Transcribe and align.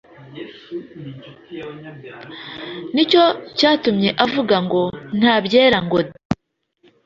Nicyo 2.93 3.23
cyatumye 3.57 4.09
avuga 4.25 4.55
ngo 4.65 4.81
«Ntabyera 5.19 5.77
ngo 5.85 5.97
de!» 6.07 6.13